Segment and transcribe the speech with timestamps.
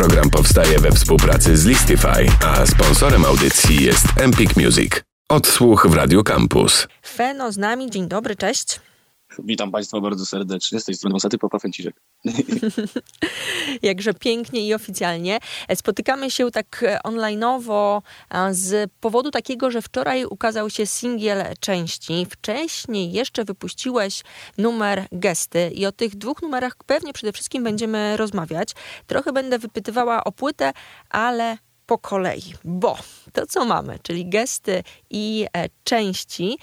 [0.00, 4.92] Program powstaje we współpracy z Listify, a sponsorem audycji jest Empik Music.
[5.28, 6.88] Odsłuch w Radio Campus.
[7.06, 8.80] Feno z nami, dzień dobry, cześć.
[9.38, 10.80] Witam Państwa bardzo serdecznie.
[10.80, 12.02] Z tej strony Wasaty Popa Fęciszek.
[13.82, 15.38] Jakże pięknie i oficjalnie.
[15.74, 18.02] Spotykamy się tak onlineowo
[18.50, 22.26] z powodu takiego, że wczoraj ukazał się singiel części.
[22.30, 24.22] Wcześniej jeszcze wypuściłeś
[24.58, 28.72] numer gesty i o tych dwóch numerach pewnie przede wszystkim będziemy rozmawiać.
[29.06, 30.72] Trochę będę wypytywała o płytę,
[31.10, 32.98] ale po kolei, bo
[33.32, 36.58] to co mamy, czyli gesty i e, części,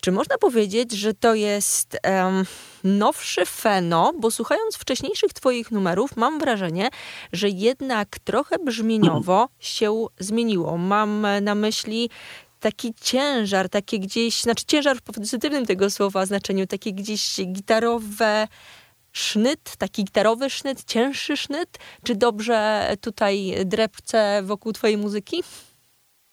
[0.00, 2.44] czy można powiedzieć, że to jest um,
[2.84, 4.12] nowszy feno?
[4.18, 6.88] Bo słuchając wcześniejszych Twoich numerów, mam wrażenie,
[7.32, 10.76] że jednak trochę brzmieniowo się zmieniło.
[10.76, 12.10] Mam na myśli
[12.60, 18.48] taki ciężar, takie gdzieś, znaczy ciężar w pozytywnym tego słowa znaczeniu, takie gdzieś gitarowe
[19.12, 21.78] sznyt, taki gitarowy sznyt, cięższy sznyt?
[22.04, 25.42] Czy dobrze tutaj drepce wokół Twojej muzyki?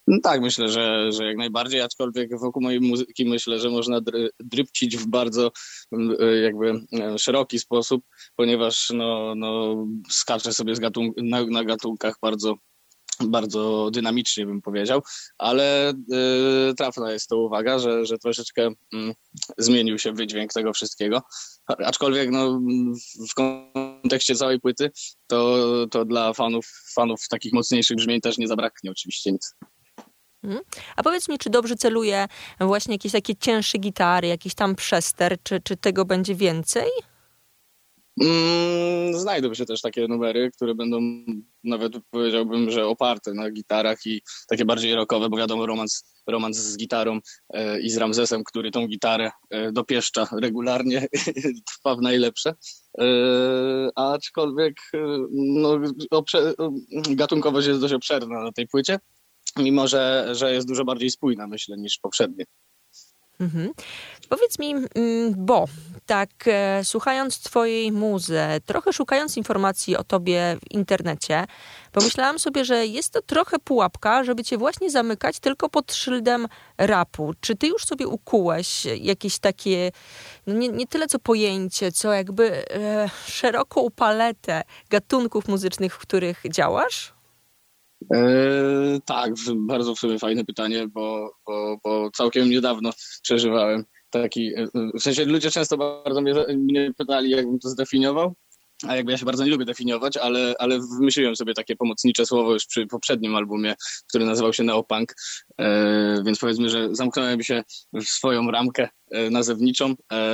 [0.08, 4.02] No tak, myślę, że, że jak najbardziej, aczkolwiek wokół mojej muzyki myślę, że można
[4.39, 5.52] drypcić w bardzo
[5.91, 8.03] mm, e, jakby e, szeroki sposób,
[8.35, 12.55] ponieważ no, no, skaczę sobie z gatunk na, na gatunkach bardzo
[13.25, 15.02] bardzo dynamicznie bym powiedział,
[15.38, 18.97] ale y, trafna jest to uwaga, że, że troszeczkę y,
[19.58, 21.22] zmienił się wydźwięk tego wszystkiego.
[21.67, 22.61] Aczkolwiek no,
[23.30, 24.91] w kontekście całej płyty
[25.28, 29.55] to, to dla fanów, fanów takich mocniejszych brzmień też nie zabraknie oczywiście nic.
[30.48, 30.66] Mhm.
[30.95, 32.28] A powiedz mi, czy dobrze celuje
[32.59, 36.90] właśnie jakieś takie cięższe gitary, jakiś tam przester, czy, czy tego będzie więcej?
[38.22, 41.00] Mm, znajdą się też takie numery, które będą
[41.64, 46.78] nawet powiedziałbym, że oparte na gitarach i takie bardziej rockowe, bo wiadomo, romans, romans z
[46.78, 51.08] gitarą e, i z Ramzesem, który tą gitarę e, dopieszcza regularnie,
[51.70, 52.56] trwa w najlepsze.
[53.00, 53.06] E,
[53.95, 54.98] aczkolwiek e,
[55.31, 55.80] no,
[56.12, 56.53] obsze,
[57.09, 59.00] gatunkowość jest dość obszerna na tej płycie
[59.59, 62.45] mimo że, że jest dużo bardziej spójna, myślę, niż poprzednie.
[63.39, 63.72] Mhm.
[64.29, 65.66] Powiedz mi, mm, bo
[66.06, 71.46] tak e, słuchając twojej muzy, trochę szukając informacji o tobie w internecie,
[71.91, 76.47] pomyślałam sobie, że jest to trochę pułapka, żeby cię właśnie zamykać tylko pod szyldem
[76.78, 77.34] rapu.
[77.41, 79.91] Czy ty już sobie ukułeś jakieś takie,
[80.47, 86.44] no nie, nie tyle co pojęcie, co jakby e, szeroką paletę gatunków muzycznych, w których
[86.51, 87.16] działasz?
[88.13, 92.91] E, tak, bardzo w sumie fajne pytanie, bo, bo, bo całkiem niedawno
[93.24, 94.68] przeżywałem taki, e,
[95.00, 98.35] w sensie ludzie często bardzo mnie, mnie pytali, jakbym to zdefiniował,
[98.88, 102.53] a jakby ja się bardzo nie lubię definiować, ale, ale wymyśliłem sobie takie pomocnicze słowo
[102.53, 103.75] już przy poprzednim albumie,
[104.09, 105.16] który nazywał się Neopunk,
[105.58, 110.25] e, więc powiedzmy, że zamknąłem się w swoją ramkę e, nazewniczą e,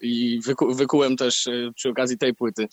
[0.00, 2.68] i wyku, wykułem też e, przy okazji tej płyty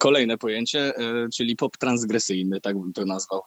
[0.00, 0.92] kolejne pojęcie,
[1.34, 3.40] czyli pop transgresyjny, tak bym to nazwał.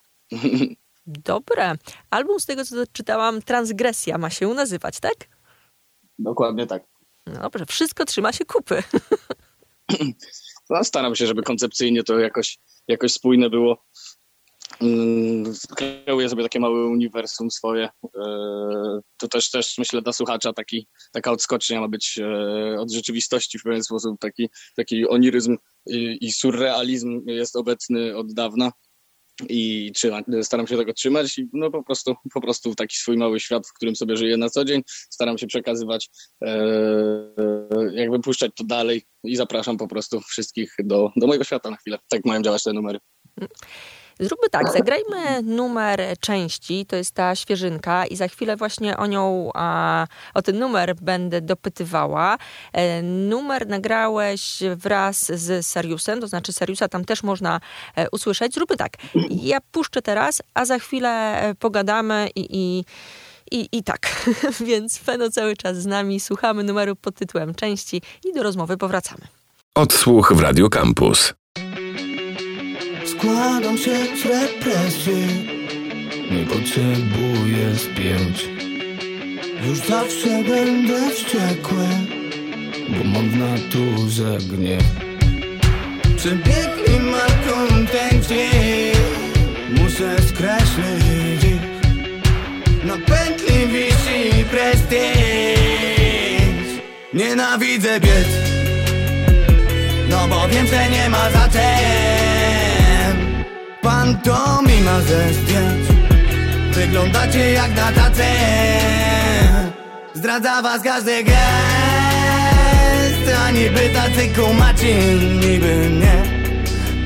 [1.08, 1.76] Dobre.
[2.10, 5.16] Album z tego, co czytałam, Transgresja ma się nazywać, tak?
[6.20, 6.84] Dokładnie tak.
[7.26, 8.84] No dobrze, wszystko trzyma się kupy.
[10.70, 13.86] No, staram się, żeby koncepcyjnie to jakoś, jakoś spójne było.
[14.82, 17.90] Mm, kreuję sobie takie małe uniwersum swoje.
[18.04, 18.22] E,
[19.18, 23.64] to też, też myślę dla słuchacza taki, taka odskocznia ma być e, od rzeczywistości w
[23.64, 24.20] pewien sposób.
[24.20, 28.72] Taki, taki oniryzm i, i surrealizm jest obecny od dawna
[29.50, 33.40] i trzyma, staram się tego trzymać i no po prostu, po prostu taki swój mały
[33.40, 36.10] świat, w którym sobie żyję na co dzień, staram się przekazywać,
[36.42, 36.58] e,
[37.94, 41.98] jakby puszczać to dalej i zapraszam po prostu wszystkich do, do mojego świata na chwilę.
[42.10, 43.00] Tak mają działać te numery.
[44.20, 49.52] Zróbmy tak, zagrajmy numer części, to jest ta świeżynka i za chwilę właśnie o nią,
[49.54, 52.38] a, o ten numer będę dopytywała.
[52.74, 57.60] E, numer nagrałeś wraz z Sariusem, to znaczy Sariusa tam też można
[57.96, 58.54] e, usłyszeć.
[58.54, 58.94] Zróbmy tak,
[59.30, 62.86] ja puszczę teraz, a za chwilę e, pogadamy i, i
[63.52, 64.26] i, I tak,
[64.68, 69.22] więc Feno cały czas z nami, słuchamy numeru pod tytułem Części i do rozmowy powracamy.
[69.76, 71.34] Odsłuch w Radio Campus.
[73.18, 75.28] Składam się z represji.
[76.32, 78.50] Nie potrzebuję spięć.
[79.68, 81.88] Już zawsze będę wściekły.
[82.90, 84.84] Bo mam w naturze gniew.
[86.18, 88.96] Przebiegli marką ten dzień.
[89.70, 91.44] Muszę skreślić.
[91.44, 94.96] Ich Na pętli wisi prestiż.
[97.14, 98.28] Nienawidzę biec.
[100.10, 102.25] No bo wiem, że nie ma zaczęć
[103.86, 105.88] Pantomima ze zdjęć
[106.72, 108.26] Wyglądacie jak na tace.
[110.14, 111.36] Zdradza was każdy gest.
[113.46, 114.96] A niby tacy kumaci,
[115.42, 116.24] niby nie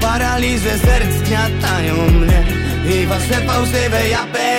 [0.01, 2.43] Paraliże serc gniatają mnie.
[2.93, 4.49] I wasze fałszywe japy.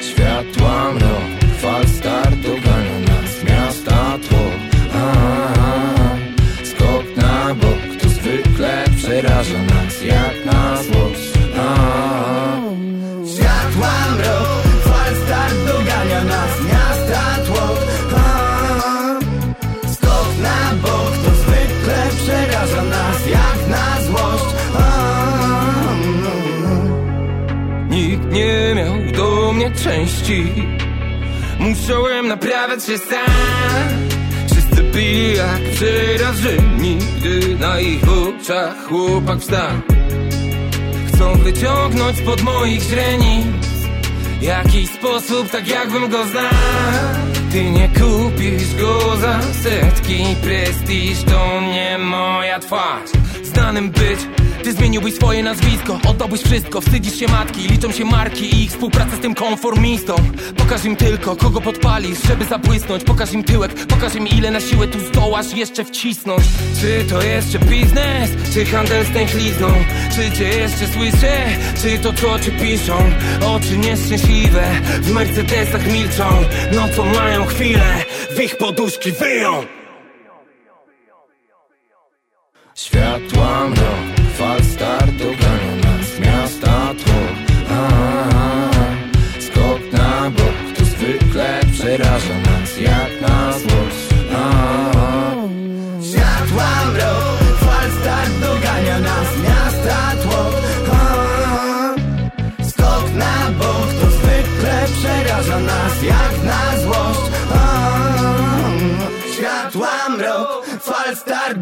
[0.00, 1.24] Światła mrok,
[1.60, 2.69] fal start
[32.70, 33.98] Naprawiać się sam.
[34.46, 39.70] Wszyscy pili jak przerażeni Gdy na ich oczach chłopak wstał
[41.08, 43.46] Chcą wyciągnąć spod moich źrenic
[44.42, 46.50] Jakiś sposób, tak jakbym go znał.
[47.52, 53.10] Ty nie kupisz go za setki Prestiż to nie moja twarz.
[53.42, 54.20] Znanym być
[54.62, 59.16] ty zmieniłbyś swoje nazwisko Oddałbyś wszystko, wstydzisz się matki Liczą się marki i ich współpraca
[59.16, 60.14] z tym konformistą.
[60.56, 64.88] Pokaż im tylko, kogo podpalisz Żeby zabłysnąć, pokaż im tyłek Pokaż im ile na siłę
[64.88, 66.44] tu zdołasz jeszcze wcisnąć.
[66.80, 69.68] Czy to jeszcze biznes, czy handel z tęchlizną?
[70.14, 71.46] Czy cię jeszcze słyszę,
[71.82, 72.98] czy to co ci piszą?
[73.46, 74.70] Oczy nieszczęśliwe,
[75.02, 76.24] w Mercedesach milczą.
[76.72, 78.04] Nocą mają chwilę,
[78.36, 79.64] w ich poduszki wyją.
[82.74, 84.09] Światła mrok,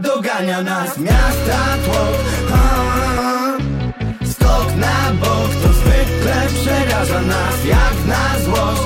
[0.00, 0.98] dogania nas.
[0.98, 2.16] Miasta tłok
[4.32, 7.64] Skok na bok to zwykle przeraża nas.
[7.64, 8.82] Jak na złość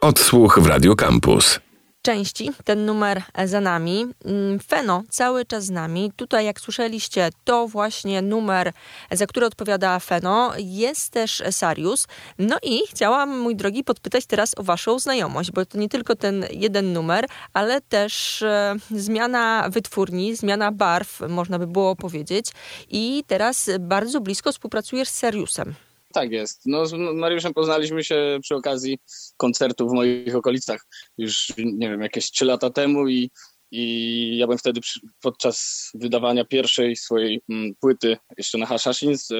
[0.00, 1.65] Odsłuch w Radio Campus.
[2.06, 4.06] Części, ten numer za nami.
[4.24, 6.12] Mm, Feno cały czas z nami.
[6.16, 8.72] Tutaj, jak słyszeliście, to właśnie numer,
[9.10, 10.52] za który odpowiada Feno.
[10.58, 12.06] Jest też Sarius.
[12.38, 16.44] No i chciałam, mój drogi, podpytać teraz o waszą znajomość, bo to nie tylko ten
[16.50, 22.46] jeden numer, ale też e, zmiana wytwórni, zmiana barw, można by było powiedzieć.
[22.90, 25.85] I teraz bardzo blisko współpracujesz z Sariusem.
[26.16, 26.62] Tak jest.
[26.66, 28.98] No, z Mariuszem poznaliśmy się przy okazji
[29.36, 30.86] koncertu w moich okolicach
[31.18, 33.30] już, nie wiem, jakieś trzy lata temu i,
[33.70, 39.36] i ja byłem wtedy przy, podczas wydawania pierwszej swojej m, płyty jeszcze na Hashashins, e,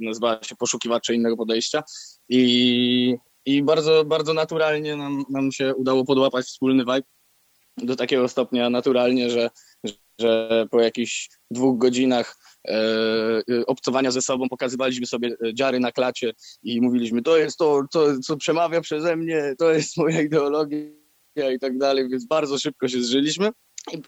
[0.00, 1.82] nazywała się Poszukiwacze innego podejścia
[2.28, 7.08] i, i bardzo, bardzo naturalnie nam, nam się udało podłapać wspólny vibe
[7.76, 9.50] do takiego stopnia naturalnie, że,
[10.20, 12.36] że po jakichś dwóch godzinach
[13.66, 16.32] obcowania ze sobą pokazywaliśmy sobie dziary na klacie
[16.62, 21.58] i mówiliśmy, to jest to, to, co przemawia przeze mnie, to jest moja ideologia i
[21.60, 23.50] tak dalej, więc bardzo szybko się zżyliśmy.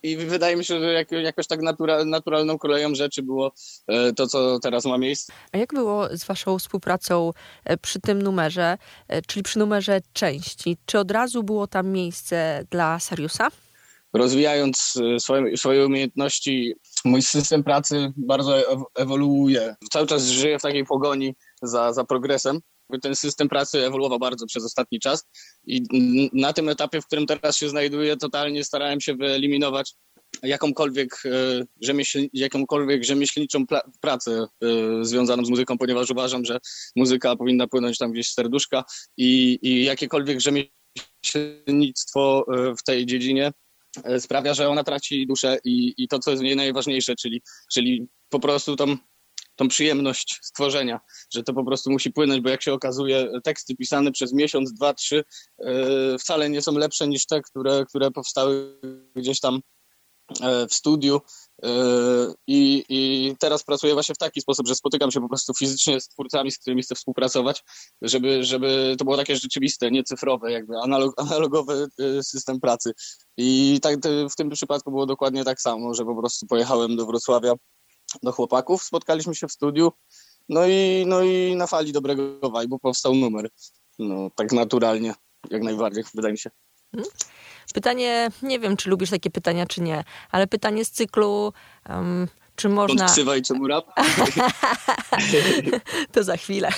[0.02, 3.52] I, wydaje mi się, że jak, jakoś tak natura, naturalną koleją rzeczy było
[3.88, 5.32] e, to, co teraz ma miejsce.
[5.52, 7.32] A jak było z waszą współpracą
[7.64, 8.78] e, przy tym numerze,
[9.08, 10.76] e, czyli przy numerze części?
[10.86, 13.48] Czy od razu było tam miejsce dla Sariusa?
[14.12, 16.74] Rozwijając e, swoje, swoje umiejętności,
[17.04, 18.54] mój system pracy bardzo
[18.94, 19.76] ewoluuje.
[19.92, 22.60] Cały czas żyję w takiej pogoni za, za progresem.
[23.02, 25.24] Ten system pracy ewoluował bardzo przez ostatni czas
[25.66, 25.82] i
[26.32, 29.94] na tym etapie, w którym teraz się znajduję, totalnie starałem się wyeliminować
[30.42, 33.64] jakąkolwiek, e, rzemieśl, jakąkolwiek rzemieślniczą
[34.00, 34.46] pracę e,
[35.04, 36.58] związaną z muzyką, ponieważ uważam, że
[36.96, 38.84] muzyka powinna płynąć tam gdzieś z serduszka
[39.16, 42.46] i, i jakiekolwiek rzemieślnictwo
[42.78, 43.52] w tej dziedzinie
[44.18, 47.42] sprawia, że ona traci duszę i, i to, co jest w niej najważniejsze, czyli,
[47.72, 48.96] czyli po prostu tą
[49.58, 51.00] tą przyjemność stworzenia,
[51.34, 54.94] że to po prostu musi płynąć, bo jak się okazuje, teksty pisane przez miesiąc, dwa,
[54.94, 55.24] trzy
[55.58, 58.80] yy, wcale nie są lepsze niż te, które, które powstały
[59.16, 59.60] gdzieś tam
[60.70, 61.20] w studiu.
[61.62, 66.00] Yy, I, I teraz pracuję właśnie w taki sposób, że spotykam się po prostu fizycznie
[66.00, 67.64] z twórcami, z którymi chcę współpracować,
[68.02, 71.86] żeby, żeby to było takie rzeczywiste, nie cyfrowe, jakby analog, analogowy
[72.22, 72.92] system pracy.
[73.36, 73.96] I tak
[74.30, 77.54] w tym przypadku było dokładnie tak samo, że po prostu pojechałem do Wrocławia
[78.22, 79.92] do chłopaków, spotkaliśmy się w studiu,
[80.48, 83.50] no i, no i na fali dobrego vibe'u powstał numer.
[83.98, 85.14] No, tak naturalnie,
[85.50, 86.50] jak najbardziej, wydaje mi się.
[86.92, 87.10] Hmm?
[87.74, 91.52] Pytanie, nie wiem, czy lubisz takie pytania, czy nie, ale pytanie z cyklu,
[91.88, 93.04] um, czy można...
[93.04, 93.84] I czemu rap?
[96.12, 96.68] to za chwilę.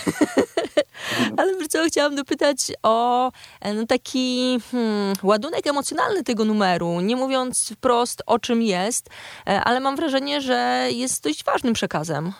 [1.36, 3.30] Ale wiesz co, chciałam dopytać o
[3.60, 9.10] e, no, taki hmm, ładunek emocjonalny tego numeru, nie mówiąc wprost o czym jest,
[9.46, 12.32] e, ale mam wrażenie, że jest dość ważnym przekazem.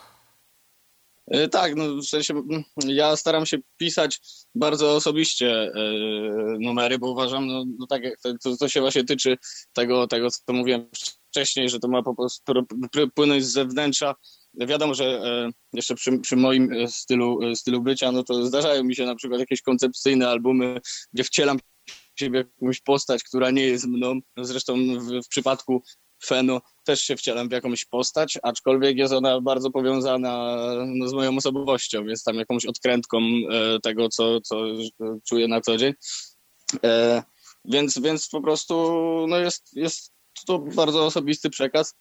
[1.27, 2.33] E, tak, no w sensie
[2.87, 4.19] ja staram się pisać
[4.55, 5.71] bardzo osobiście e,
[6.59, 8.01] numery, bo uważam, no, no tak
[8.43, 9.37] to, to się właśnie tyczy
[9.73, 10.89] tego, tego, co mówiłem
[11.29, 12.53] wcześniej, że to ma po prostu
[13.15, 14.15] płynąć z zewnętrza.
[14.53, 19.05] Wiadomo, że e, jeszcze przy, przy moim stylu, stylu bycia, no to zdarzają mi się
[19.05, 20.81] na przykład jakieś koncepcyjne albumy,
[21.13, 21.59] gdzie wcielam
[22.15, 24.19] siebie jakąś postać, która nie jest mną.
[24.37, 25.83] Zresztą w, w przypadku
[26.23, 31.37] Feno też się wcielam w jakąś postać, aczkolwiek jest ona bardzo powiązana no, z moją
[31.37, 34.55] osobowością, jest tam jakąś odkrętką e, tego, co, co
[35.29, 35.93] czuję na co dzień.
[36.83, 37.23] E,
[37.65, 38.75] więc, więc po prostu
[39.29, 40.11] no jest, jest
[40.47, 41.95] to bardzo osobisty przekaz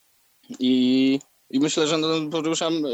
[0.59, 1.19] i,
[1.51, 2.89] i myślę, że no, poruszam e,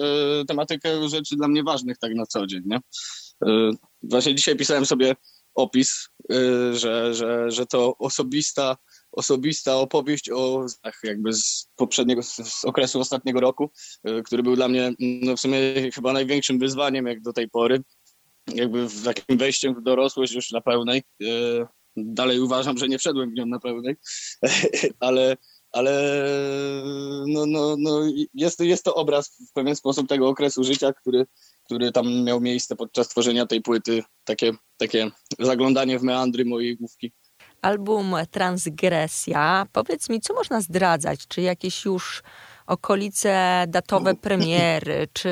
[0.45, 2.63] tematykę rzeczy dla mnie ważnych tak na co dzień.
[2.67, 2.81] Nie?
[3.47, 3.71] E,
[4.03, 5.17] właśnie dzisiaj pisałem sobie
[5.55, 8.77] opis, e, że, że, że to osobista
[9.17, 10.67] osobista opowieść o
[11.03, 13.71] jakby z poprzedniego, z okresu ostatniego roku,
[14.05, 15.59] e, który był dla mnie no w sumie
[15.95, 17.83] chyba największym wyzwaniem jak do tej pory.
[18.55, 21.03] Jakby w takim wejściem w dorosłość już na pełnej.
[21.23, 21.27] E,
[21.97, 23.97] dalej uważam, że nie wszedłem w nią na pełnej,
[25.01, 25.37] ale,
[25.73, 26.25] ale
[27.27, 28.01] no, no, no
[28.35, 31.27] jest, jest to obraz w pewien sposób tego okresu życia, który,
[31.65, 34.03] który tam miał miejsce podczas tworzenia tej płyty.
[34.25, 37.13] Takie, takie zaglądanie w meandry mojej główki
[37.67, 39.67] album Transgresja.
[39.73, 41.27] Powiedz mi, co można zdradzać?
[41.29, 42.23] Czy jakieś już
[42.67, 45.31] okolice datowe premiery, czy,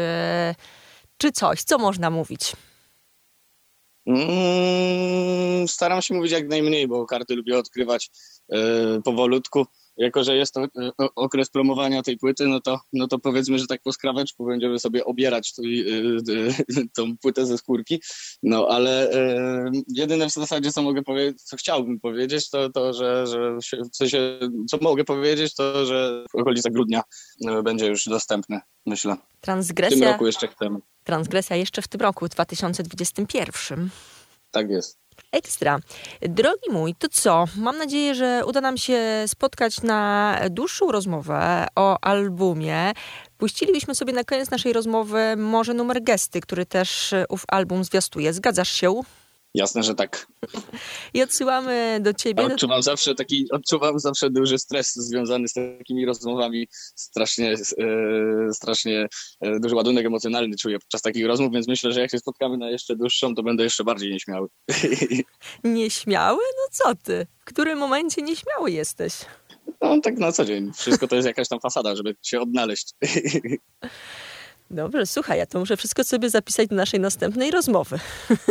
[1.19, 1.63] czy coś?
[1.63, 2.53] Co można mówić?
[4.07, 8.11] Mm, staram się mówić jak najmniej, bo karty lubię odkrywać
[8.49, 10.69] yy, powolutku jako że jest to e,
[11.15, 15.05] okres promowania tej płyty, no to, no to powiedzmy, że tak po skraweczku będziemy sobie
[15.05, 18.03] obierać tą, e, tą płytę ze skórki.
[18.43, 23.27] No ale e, jedyne w zasadzie, co mogę powiedzieć, co chciałbym powiedzieć, to, to że,
[23.27, 23.59] że
[23.93, 24.39] w sensie,
[24.71, 27.03] co mogę powiedzieć, to że w okolicach grudnia
[27.65, 29.17] będzie już dostępny, myślę.
[29.41, 29.97] Transgresja.
[29.97, 30.79] W tym roku jeszcze chcemy.
[31.05, 33.91] Transgresja jeszcze w tym roku, 2021.
[34.51, 35.04] Tak jest.
[35.35, 35.79] Ekstra.
[36.21, 37.45] Drogi mój, to co?
[37.57, 42.93] Mam nadzieję, że uda nam się spotkać na dłuższą rozmowę o albumie.
[43.39, 48.33] Puścilibyśmy sobie na koniec naszej rozmowy może numer gesty, który też ów album zwiastuje.
[48.33, 49.01] Zgadzasz się?
[49.55, 50.27] Jasne, że tak.
[51.15, 52.43] I odsyłamy do ciebie.
[52.43, 56.69] odczuwam zawsze taki, odczuwam zawsze duży stres związany z takimi rozmowami.
[56.95, 59.09] Strasznie, e, strasznie
[59.41, 62.71] e, duży ładunek emocjonalny czuję podczas takich rozmów, więc myślę, że jak się spotkamy na
[62.71, 64.49] jeszcze dłuższą, to będę jeszcze bardziej nieśmiały.
[65.65, 66.43] Nieśmiały?
[66.57, 67.27] No co ty?
[67.41, 69.15] W którym momencie nieśmiały jesteś?
[69.81, 70.73] No tak na co dzień.
[70.73, 72.93] Wszystko to jest jakaś tam fasada, żeby się odnaleźć.
[74.75, 77.99] Dobrze, słuchaj, ja to muszę wszystko sobie zapisać do naszej następnej rozmowy.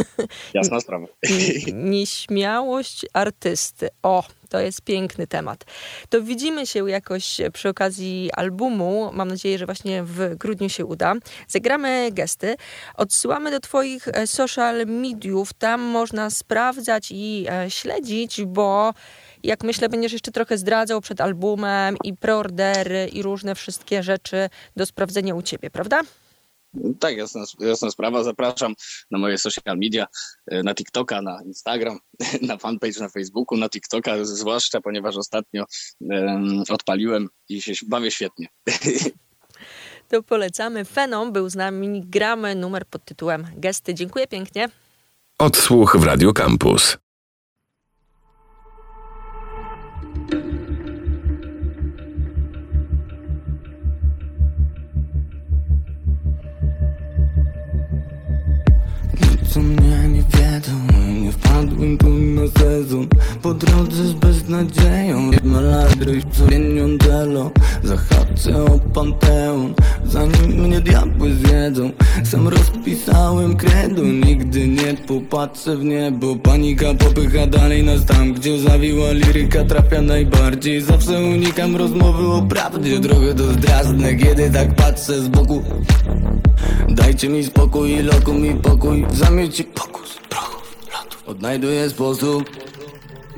[0.53, 1.07] Jasna sprawa.
[1.73, 3.89] Nieśmiałość artysty.
[4.03, 5.65] O, to jest piękny temat.
[6.09, 9.09] To widzimy się jakoś przy okazji albumu.
[9.13, 11.13] Mam nadzieję, że właśnie w grudniu się uda.
[11.47, 12.55] Zagramy gesty.
[12.95, 15.53] Odsyłamy do Twoich e, social mediów.
[15.53, 18.93] Tam można sprawdzać i e, śledzić, bo
[19.43, 24.85] jak myślę, będziesz jeszcze trochę zdradzał przed albumem i preordery i różne wszystkie rzeczy do
[24.85, 26.01] sprawdzenia u ciebie, prawda?
[26.99, 28.23] Tak, jasna, jasna sprawa.
[28.23, 28.73] Zapraszam
[29.11, 30.05] na moje social media,
[30.47, 31.99] e, na TikToka, na Instagram,
[32.41, 35.65] na fanpage na Facebooku, na TikToka zwłaszcza, ponieważ ostatnio
[36.01, 38.47] um, odpaliłem i się bawię świetnie.
[40.09, 40.85] To polecamy.
[40.85, 42.01] Fenom był z nami.
[42.05, 43.93] Gramy numer pod tytułem Gesty.
[43.93, 44.69] Dziękuję pięknie.
[45.37, 46.97] Odsłuch w Radio Campus.
[59.53, 60.71] Co mnie nie wiedzą
[61.21, 63.07] Nie wpadłem tu na sezon.
[63.41, 67.51] Po drodze z beznadzieją Maladryś co pieniądzelo
[67.83, 69.73] Zahaczę o Panteon
[70.05, 71.91] Zanim mnie diabły zjedzą.
[72.23, 76.35] Sam rozpisałem kredu Nigdy nie popatrzę w niebo.
[76.35, 80.81] Panika popycha dalej nas tam Gdzie zawiła liryka trafia najbardziej.
[80.81, 85.63] Zawsze unikam rozmowy o prawdzie Trochę to zdrazdne Kiedy tak patrzę z boku
[86.89, 89.05] Dajcie mi spokój i loku mi pokój.
[89.11, 91.23] Zamieci pokus, prochów, lotów.
[91.27, 92.43] Odnajduję sposób.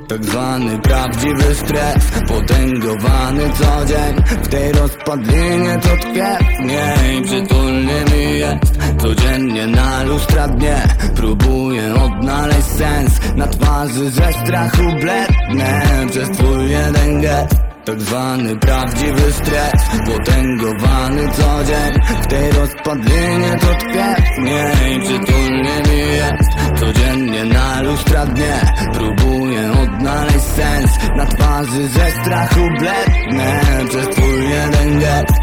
[0.07, 1.95] Tak zwany prawdziwy stres
[2.27, 4.41] Potęgowany co dzień.
[4.43, 8.77] W tej rozpadlinie to tkwie Mniej przytulnie mi jest.
[9.01, 13.19] Codziennie na lustra dnie Próbuję odnaleźć sens.
[13.35, 19.73] Na twarzy ze strachu blednę Przez twój jeden gest tak zwany prawdziwy stres
[20.05, 22.21] Potęgowany co dzień.
[22.23, 26.79] W tej rozpadlinie to tkwie Mniej przytulnie mi jest.
[26.79, 28.61] Codziennie na lustra dnie
[28.93, 30.91] Próbuję odnaleźć sens.
[31.17, 35.39] Na twarzy ze strachu blednę Przez twój jeden gest.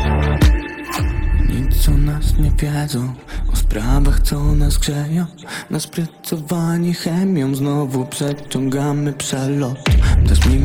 [1.48, 3.14] Nic o nas nie wiedzą
[3.52, 5.26] O sprawach co nas grzeją.
[5.70, 9.78] Nasprycowani chemią Znowu przeciągamy przelot.
[10.28, 10.58] Dasz mi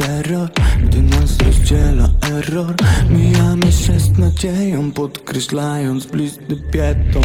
[0.00, 0.48] terror
[0.84, 2.74] Gdy nas rozdziela error
[3.10, 7.20] Mijamy się z nadzieją Podkreślając blizny biedą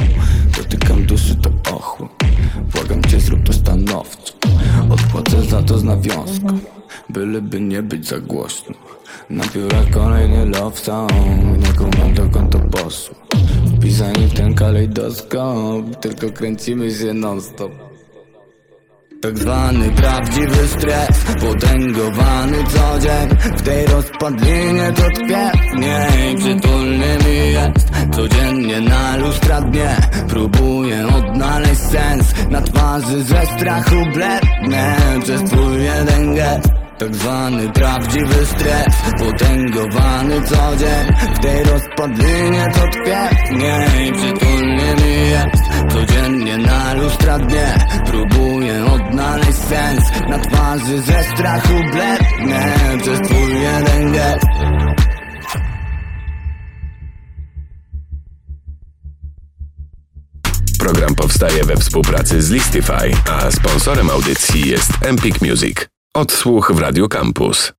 [0.58, 2.24] Dotykam duszy to ochłap
[2.74, 4.34] Błagam cię zrób to stanowczo.
[4.90, 6.60] Odpłacę za to z nawiązką
[7.10, 8.76] Byleby nie być za głośno.
[9.30, 11.12] Na biurach kolejny love song
[11.58, 13.16] Nie kumam dokąd to poszło.
[13.78, 17.85] Wpisani w ten kalejdoskop Tylko kręcimy się non stop
[19.26, 27.54] tak zwany prawdziwy stres Potęgowany co dzień W tej rozpadlinie to tkwie Mniej przytulny mi
[27.54, 27.90] jest.
[28.12, 29.96] Codziennie na lustra dnie
[30.28, 32.34] Próbuję odnaleźć sens.
[32.50, 38.86] Na twarzy ze strachu blednę Przez twój jeden gest tak zwany prawdziwy stres
[39.20, 45.64] Potęgowany co dzień W tej rozpadlinie to tkwie Mniej przytulny mi jest.
[45.94, 47.76] Codziennie na lustra dnie
[48.06, 50.04] Próbuję odnaleźć sens.
[50.30, 54.46] Na twarzy ze strachu blednę Przez twój jeden gest.
[60.80, 65.95] Program powstaje we współpracy z Listify, a sponsorem audycji jest Empik Music.
[66.16, 67.76] Odsłuch w Radio Campus.